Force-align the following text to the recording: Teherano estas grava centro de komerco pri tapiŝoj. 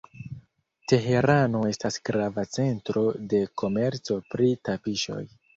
Teherano 0.91 1.61
estas 1.73 2.01
grava 2.11 2.47
centro 2.55 3.05
de 3.35 3.43
komerco 3.63 4.21
pri 4.33 4.53
tapiŝoj. 4.71 5.25